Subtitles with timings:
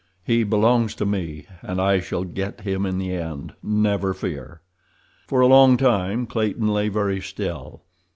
[0.23, 4.61] "He belongs to me, and I shall get him in the end, never fear."
[5.27, 7.83] For a long time Clayton lay very still.